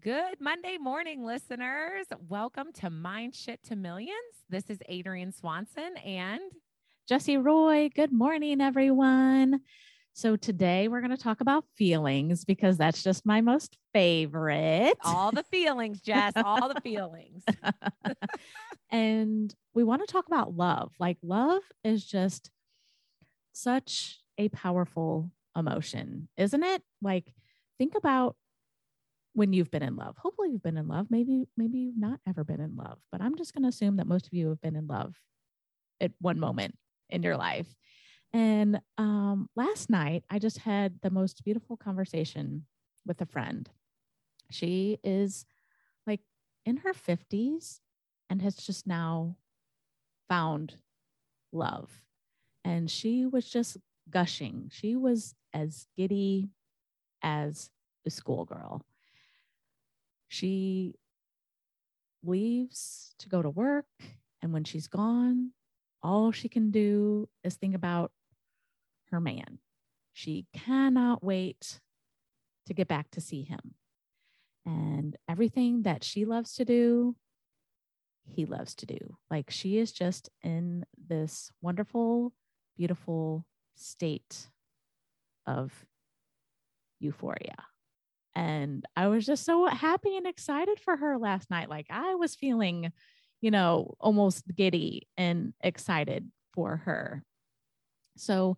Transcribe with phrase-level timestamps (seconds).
[0.00, 2.06] Good Monday morning, listeners.
[2.28, 4.12] Welcome to Mindshift to Millions.
[4.48, 6.40] This is Adrienne Swanson and
[7.08, 7.90] Jesse Roy.
[7.92, 9.58] Good morning, everyone.
[10.12, 14.94] So, today we're going to talk about feelings because that's just my most favorite.
[15.04, 17.42] all the feelings, Jess, all the feelings.
[18.92, 20.92] and we want to talk about love.
[21.00, 22.52] Like, love is just
[23.52, 26.82] such a powerful emotion, isn't it?
[27.02, 27.32] Like,
[27.78, 28.36] think about
[29.38, 30.16] when you've been in love.
[30.18, 31.06] Hopefully you've been in love.
[31.10, 34.08] Maybe maybe you've not ever been in love, but I'm just going to assume that
[34.08, 35.14] most of you have been in love
[36.00, 36.74] at one moment
[37.08, 37.72] in your life.
[38.32, 42.66] And um, last night I just had the most beautiful conversation
[43.06, 43.70] with a friend.
[44.50, 45.46] She is
[46.04, 46.20] like
[46.66, 47.78] in her 50s
[48.28, 49.36] and has just now
[50.28, 50.74] found
[51.52, 52.02] love.
[52.64, 53.76] And she was just
[54.10, 54.68] gushing.
[54.72, 56.50] She was as giddy
[57.22, 57.70] as
[58.04, 58.84] a schoolgirl.
[60.28, 60.94] She
[62.22, 63.86] leaves to go to work.
[64.40, 65.50] And when she's gone,
[66.02, 68.12] all she can do is think about
[69.10, 69.58] her man.
[70.12, 71.80] She cannot wait
[72.66, 73.74] to get back to see him.
[74.66, 77.16] And everything that she loves to do,
[78.24, 79.16] he loves to do.
[79.30, 82.32] Like she is just in this wonderful,
[82.76, 84.50] beautiful state
[85.46, 85.86] of
[87.00, 87.64] euphoria.
[88.34, 91.68] And I was just so happy and excited for her last night.
[91.68, 92.92] Like I was feeling,
[93.40, 97.24] you know, almost giddy and excited for her.
[98.16, 98.56] So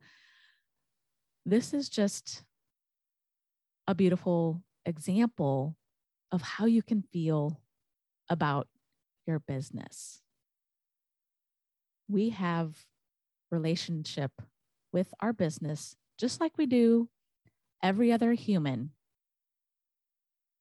[1.46, 2.44] this is just
[3.86, 5.77] a beautiful example
[6.30, 7.60] of how you can feel
[8.28, 8.68] about
[9.27, 10.20] your business.
[12.08, 12.77] We have
[13.50, 14.32] relationship
[14.92, 17.08] with our business just like we do
[17.82, 18.90] every other human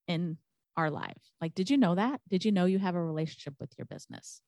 [0.09, 0.37] in
[0.75, 1.31] our life.
[1.39, 2.19] Like, did you know that?
[2.27, 4.41] Did you know you have a relationship with your business?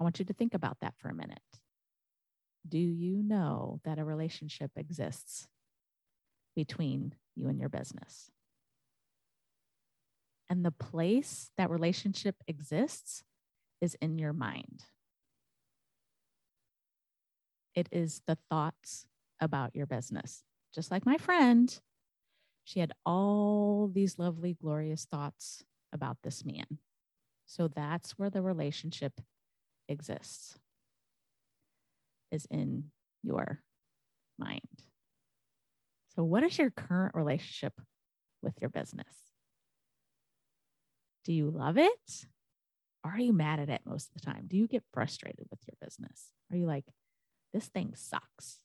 [0.00, 1.38] I want you to think about that for a minute.
[2.68, 5.48] Do you know that a relationship exists
[6.56, 8.30] between you and your business?
[10.50, 13.22] And the place that relationship exists
[13.80, 14.84] is in your mind.
[17.74, 19.06] It is the thoughts
[19.40, 20.42] about your business.
[20.74, 21.78] Just like my friend,
[22.68, 26.66] she had all these lovely, glorious thoughts about this man.
[27.46, 29.22] So that's where the relationship
[29.88, 30.58] exists,
[32.30, 32.90] is in
[33.22, 33.62] your
[34.38, 34.60] mind.
[36.14, 37.72] So, what is your current relationship
[38.42, 39.14] with your business?
[41.24, 42.26] Do you love it?
[43.02, 44.44] Are you mad at it most of the time?
[44.46, 46.32] Do you get frustrated with your business?
[46.52, 46.84] Are you like,
[47.54, 48.60] this thing sucks?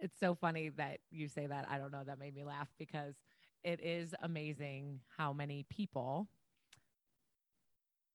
[0.00, 1.66] It's so funny that you say that.
[1.68, 2.04] I don't know.
[2.04, 3.14] That made me laugh because
[3.64, 6.28] it is amazing how many people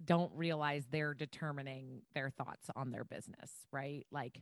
[0.04, 4.06] don't realize they're determining their thoughts on their business, right?
[4.12, 4.42] Like,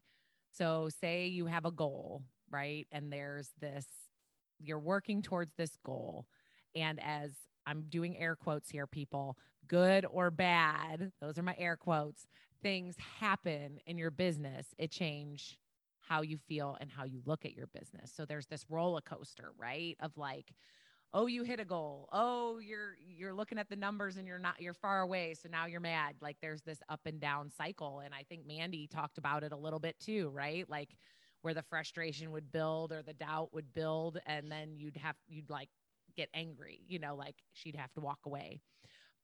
[0.52, 2.88] so say you have a goal, right?
[2.92, 3.86] And there's this,
[4.60, 6.26] you're working towards this goal.
[6.76, 7.32] And as
[7.66, 9.38] I'm doing air quotes here, people,
[9.68, 12.28] good or bad, those are my air quotes,
[12.62, 15.58] things happen in your business, it change
[16.12, 18.12] how you feel and how you look at your business.
[18.14, 19.96] So there's this roller coaster, right?
[20.02, 20.52] Of like,
[21.14, 22.10] oh, you hit a goal.
[22.12, 25.68] Oh, you're you're looking at the numbers and you're not you're far away, so now
[25.68, 26.16] you're mad.
[26.22, 29.58] Like there's this up and down cycle and I think Mandy talked about it a
[29.58, 30.70] little bit too, right?
[30.70, 30.90] Like
[31.44, 35.50] where the frustration would build or the doubt would build and then you'd have you'd
[35.50, 35.70] like
[36.18, 38.60] get angry, you know, like she'd have to walk away.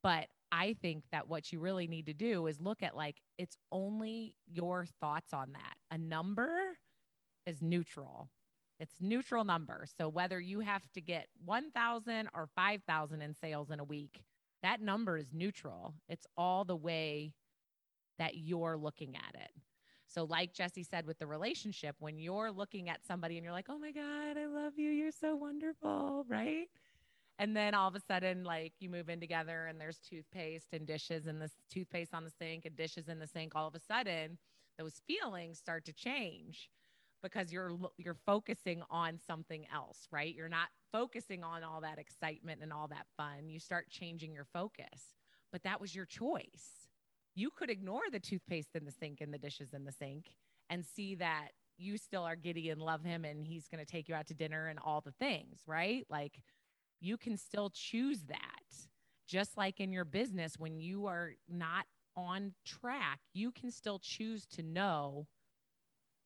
[0.04, 3.58] But I think that what you really need to do is look at like it's
[3.72, 5.76] only your thoughts on that.
[5.92, 6.78] A number
[7.46, 8.30] is neutral.
[8.80, 9.86] It's neutral number.
[9.98, 14.22] So whether you have to get 1,000 or 5,000 in sales in a week,
[14.64, 15.96] that number is neutral.
[16.08, 17.34] It's all the way
[18.20, 19.52] that you're looking at it.
[20.08, 23.68] So, like Jesse said with the relationship, when you're looking at somebody and you're like,
[23.70, 24.90] oh my God, I love you.
[24.90, 26.68] You're so wonderful, right?
[27.40, 30.88] And then all of a sudden, like you move in together and there's toothpaste and
[30.88, 33.54] dishes and this toothpaste on the sink and dishes in the sink.
[33.56, 34.38] All of a sudden,
[34.80, 36.70] those feelings start to change
[37.22, 40.34] because you're you're focusing on something else, right?
[40.34, 43.50] You're not focusing on all that excitement and all that fun.
[43.50, 45.14] You start changing your focus.
[45.52, 46.90] But that was your choice.
[47.36, 50.32] You could ignore the toothpaste in the sink and the dishes in the sink
[50.70, 54.10] and see that you still are giddy and love him and he's going to take
[54.10, 56.06] you out to dinner and all the things, right?
[56.10, 56.42] Like
[57.00, 58.42] you can still choose that.
[59.28, 61.86] Just like in your business, when you are not
[62.16, 65.28] on track, you can still choose to know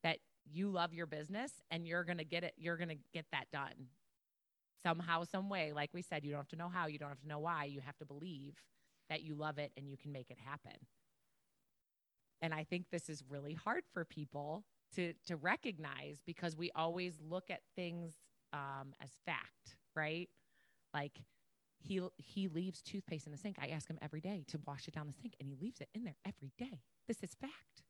[0.03, 0.18] that
[0.51, 3.45] you love your business and you're going to get it you're going to get that
[3.51, 3.89] done.
[4.83, 7.21] Somehow some way like we said you don't have to know how you don't have
[7.21, 8.56] to know why you have to believe
[9.09, 10.77] that you love it and you can make it happen.
[12.41, 14.63] And i think this is really hard for people
[14.95, 18.13] to to recognize because we always look at things
[18.53, 20.29] um, as fact right
[20.93, 21.21] like
[21.79, 24.93] he he leaves toothpaste in the sink i ask him every day to wash it
[24.93, 27.83] down the sink and he leaves it in there every day this is fact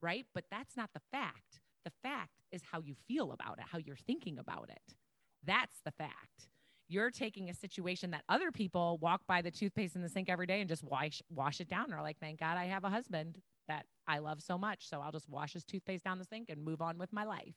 [0.00, 3.78] right but that's not the fact the fact is how you feel about it how
[3.78, 4.94] you're thinking about it
[5.44, 6.48] that's the fact
[6.88, 10.46] you're taking a situation that other people walk by the toothpaste in the sink every
[10.46, 11.92] day and just wash wash it down.
[11.92, 14.88] Or like, thank God I have a husband that I love so much.
[14.88, 17.54] So I'll just wash his toothpaste down the sink and move on with my life.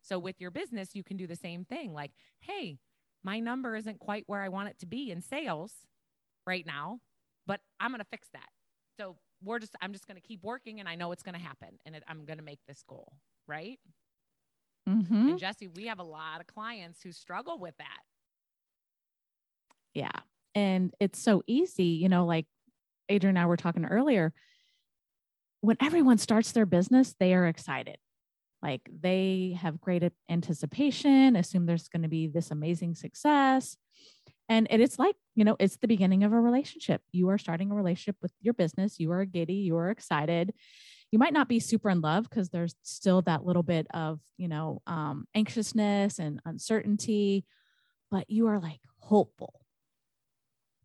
[0.00, 1.92] So with your business, you can do the same thing.
[1.92, 2.78] Like, hey,
[3.28, 5.74] my number isn't quite where I want it to be in sales
[6.46, 6.98] right now,
[7.46, 8.48] but I'm going to fix that.
[8.98, 11.40] So we're just, I'm just going to keep working and I know it's going to
[11.40, 13.12] happen and it, I'm going to make this goal.
[13.46, 13.78] Right.
[14.88, 15.28] Mm-hmm.
[15.28, 18.00] And Jesse, we have a lot of clients who struggle with that.
[19.92, 20.20] Yeah.
[20.54, 22.46] And it's so easy, you know, like
[23.12, 24.32] Adrienne and I were talking earlier.
[25.60, 27.98] When everyone starts their business, they are excited.
[28.62, 33.76] Like they have great anticipation, assume there's going to be this amazing success.
[34.48, 37.02] And it is like, you know, it's the beginning of a relationship.
[37.12, 38.98] You are starting a relationship with your business.
[38.98, 40.54] You are giddy, you are excited.
[41.12, 44.48] You might not be super in love because there's still that little bit of, you
[44.48, 47.46] know, um, anxiousness and uncertainty,
[48.10, 49.54] but you are like hopeful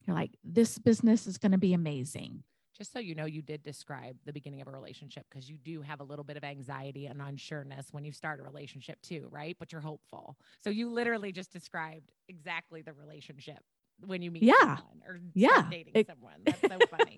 [0.05, 2.43] you're like, this business is going to be amazing.
[2.83, 5.81] Just so you know, you did describe the beginning of a relationship because you do
[5.81, 9.55] have a little bit of anxiety and unsureness when you start a relationship too, right?
[9.57, 10.35] But you're hopeful.
[10.61, 13.59] So you literally just described exactly the relationship
[14.05, 14.79] when you meet yeah.
[15.07, 15.65] or yeah.
[15.71, 16.33] dating it, someone.
[16.45, 17.15] That's so funny.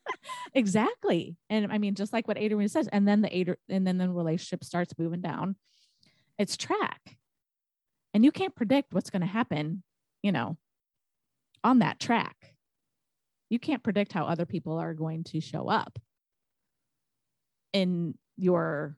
[0.52, 1.38] exactly.
[1.48, 4.10] And I mean, just like what Adrienne says, and then the Adrienne, and then the
[4.10, 5.56] relationship starts moving down.
[6.38, 7.16] It's track.
[8.12, 9.82] And you can't predict what's going to happen,
[10.22, 10.58] you know,
[11.64, 12.55] on that track.
[13.48, 15.98] You can't predict how other people are going to show up
[17.72, 18.96] in your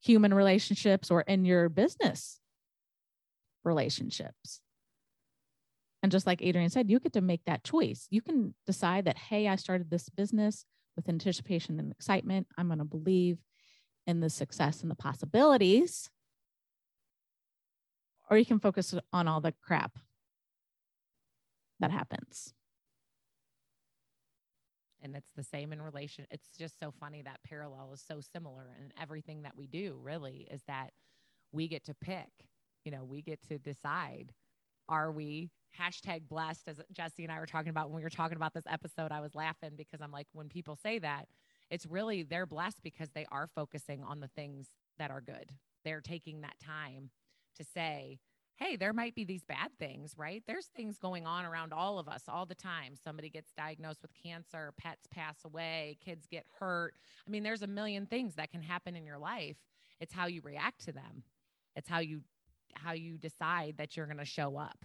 [0.00, 2.40] human relationships or in your business
[3.64, 4.60] relationships.
[6.02, 8.08] And just like Adrienne said, you get to make that choice.
[8.10, 10.64] You can decide that, hey, I started this business
[10.96, 12.48] with anticipation and excitement.
[12.58, 13.38] I'm going to believe
[14.06, 16.10] in the success and the possibilities.
[18.28, 19.98] Or you can focus on all the crap
[21.78, 22.52] that happens.
[25.02, 26.26] And it's the same in relation.
[26.30, 30.46] It's just so funny that parallel is so similar and everything that we do, really,
[30.50, 30.92] is that
[31.52, 32.28] we get to pick,
[32.84, 34.32] you know, we get to decide
[34.88, 38.36] are we hashtag blessed as Jesse and I were talking about when we were talking
[38.36, 41.28] about this episode, I was laughing because I'm like, when people say that,
[41.70, 44.68] it's really they're blessed because they are focusing on the things
[44.98, 45.50] that are good.
[45.84, 47.10] They're taking that time
[47.56, 48.18] to say,
[48.62, 50.42] hey, there might be these bad things, right?
[50.46, 52.94] There's things going on around all of us all the time.
[53.02, 56.94] Somebody gets diagnosed with cancer, pets pass away, kids get hurt.
[57.26, 59.56] I mean, there's a million things that can happen in your life.
[60.00, 61.24] It's how you react to them.
[61.74, 62.22] It's how you
[62.74, 64.84] how you decide that you're going to show up.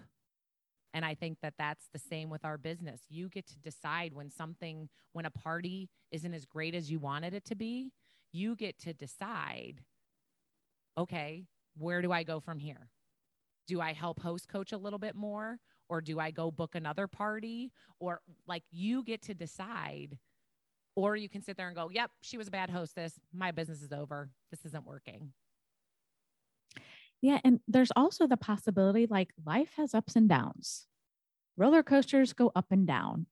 [0.93, 2.99] And I think that that's the same with our business.
[3.09, 7.33] You get to decide when something when a party isn't as great as you wanted
[7.33, 7.91] it to be,
[8.31, 9.81] you get to decide
[10.97, 11.45] okay,
[11.77, 12.89] where do I go from here?
[13.67, 15.59] Do I help host coach a little bit more?
[15.89, 17.71] Or do I go book another party?
[17.99, 20.17] Or like you get to decide.
[20.95, 23.19] Or you can sit there and go, yep, she was a bad hostess.
[23.33, 24.29] My business is over.
[24.49, 25.33] This isn't working.
[27.21, 27.39] Yeah.
[27.43, 30.87] And there's also the possibility like life has ups and downs,
[31.55, 33.27] roller coasters go up and down.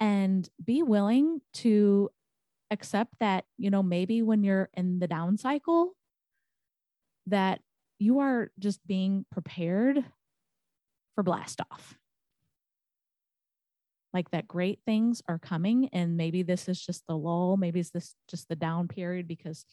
[0.00, 2.10] And be willing to
[2.72, 5.92] accept that, you know, maybe when you're in the down cycle,
[7.28, 7.60] that
[8.02, 10.04] you are just being prepared
[11.14, 11.96] for blast off.
[14.12, 17.90] Like that great things are coming, and maybe this is just the lull, maybe it's
[17.90, 19.64] this just the down period because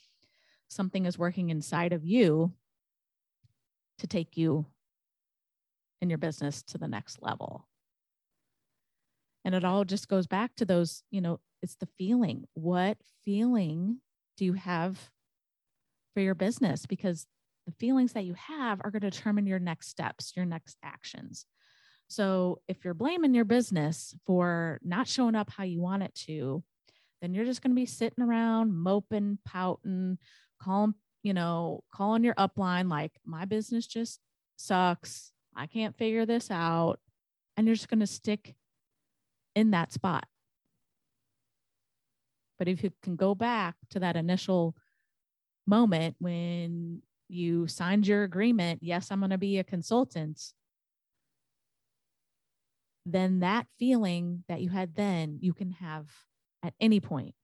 [0.67, 2.53] something is working inside of you
[3.97, 4.67] to take you
[5.99, 7.67] in your business to the next level.
[9.43, 12.45] And it all just goes back to those, you know, it's the feeling.
[12.53, 14.01] What feeling
[14.37, 15.09] do you have
[16.13, 16.85] for your business?
[16.85, 17.25] Because
[17.69, 21.45] the feelings that you have are going to determine your next steps, your next actions.
[22.07, 26.63] So if you're blaming your business for not showing up how you want it to,
[27.21, 30.17] then you're just going to be sitting around moping, pouting,
[30.59, 34.19] calling, you know, calling your upline like my business just
[34.55, 35.31] sucks.
[35.55, 36.99] I can't figure this out.
[37.57, 38.55] And you're just going to stick
[39.55, 40.25] in that spot.
[42.57, 44.75] But if you can go back to that initial
[45.67, 50.41] moment when you signed your agreement, yes, I'm going to be a consultant,
[53.05, 56.09] then that feeling that you had then, you can have
[56.63, 57.35] at any point.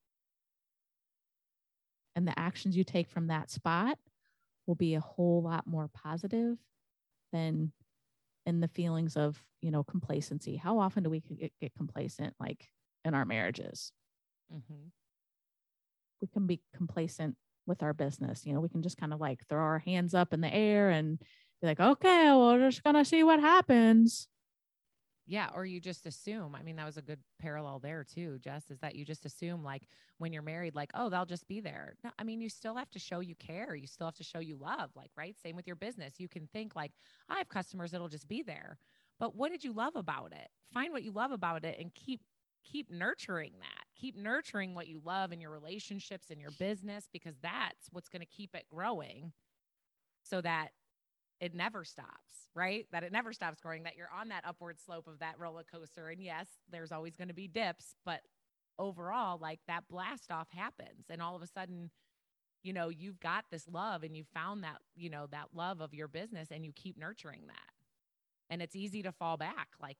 [2.15, 3.97] And the actions you take from that spot
[4.67, 6.57] will be a whole lot more positive
[7.31, 7.71] than
[8.45, 10.55] in the feelings of, you know, complacency.
[10.55, 12.69] How often do we get, get complacent like
[13.03, 13.91] in our marriages?
[14.53, 14.87] Mm-hmm.
[16.21, 17.35] We can be complacent
[17.67, 18.45] with our business.
[18.45, 20.89] You know, we can just kind of like throw our hands up in the air
[20.89, 21.19] and
[21.61, 24.27] be like, okay, we're just going to see what happens.
[25.27, 25.49] Yeah.
[25.55, 26.53] Or you just assume.
[26.53, 29.63] I mean, that was a good parallel there too, Jess, is that you just assume
[29.63, 29.81] like
[30.19, 31.95] when you're married, like, oh, they'll just be there.
[32.03, 33.73] No, I mean, you still have to show you care.
[33.73, 34.91] You still have to show you love.
[34.95, 35.35] Like, right.
[35.41, 36.19] Same with your business.
[36.19, 36.91] You can think like,
[37.27, 38.77] I have customers that'll just be there.
[39.19, 40.47] But what did you love about it?
[40.73, 42.21] Find what you love about it and keep
[42.69, 43.85] keep nurturing that.
[43.99, 48.21] Keep nurturing what you love in your relationships and your business because that's what's going
[48.21, 49.31] to keep it growing
[50.23, 50.69] so that
[51.39, 52.87] it never stops, right?
[52.91, 56.09] That it never stops growing, that you're on that upward slope of that roller coaster.
[56.09, 58.21] And yes, there's always going to be dips, but
[58.79, 61.05] overall, like that blast off happens.
[61.09, 61.91] And all of a sudden,
[62.63, 65.93] you know, you've got this love and you found that, you know, that love of
[65.93, 67.73] your business and you keep nurturing that.
[68.49, 69.69] And it's easy to fall back.
[69.81, 69.97] Like,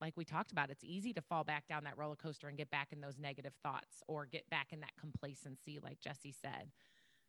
[0.00, 2.70] like we talked about, it's easy to fall back down that roller coaster and get
[2.70, 6.70] back in those negative thoughts or get back in that complacency, like Jesse said.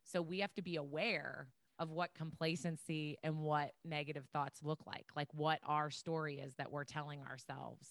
[0.04, 1.48] So we have to be aware
[1.80, 6.72] of what complacency and what negative thoughts look like, like what our story is that
[6.72, 7.88] we're telling ourselves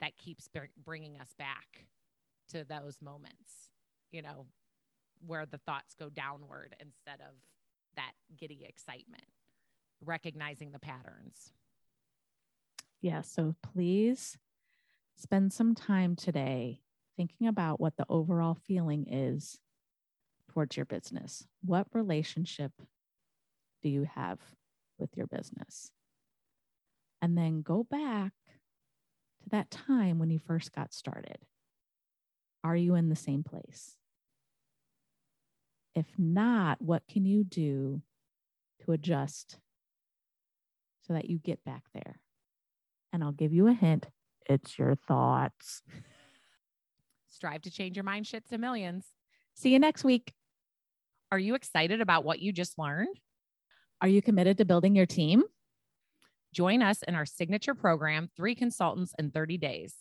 [0.00, 0.48] that keeps
[0.84, 1.86] bringing us back
[2.50, 3.70] to those moments,
[4.12, 4.46] you know,
[5.26, 7.34] where the thoughts go downward instead of
[7.96, 9.24] that giddy excitement,
[10.04, 11.52] recognizing the patterns.
[13.04, 13.20] Yeah.
[13.20, 14.38] So please
[15.14, 16.80] spend some time today
[17.18, 19.58] thinking about what the overall feeling is
[20.50, 21.46] towards your business.
[21.62, 22.72] What relationship
[23.82, 24.38] do you have
[24.98, 25.92] with your business?
[27.20, 28.32] And then go back
[29.42, 31.36] to that time when you first got started.
[32.64, 33.98] Are you in the same place?
[35.94, 38.00] If not, what can you do
[38.82, 39.58] to adjust
[41.06, 42.18] so that you get back there?
[43.14, 44.08] And I'll give you a hint
[44.46, 45.82] it's your thoughts.
[47.28, 49.06] Strive to change your mindshift to millions.
[49.54, 50.34] See you next week.
[51.32, 53.20] Are you excited about what you just learned?
[54.00, 55.44] Are you committed to building your team?
[56.52, 59.94] Join us in our signature program, Three Consultants in 30 Days.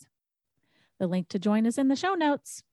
[0.99, 2.63] The link to join is in the show notes.